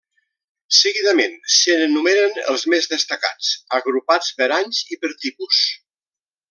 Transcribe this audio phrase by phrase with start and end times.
[0.77, 5.65] Seguidament se n'enumeren els més destacats, agrupats per anys i per tipus.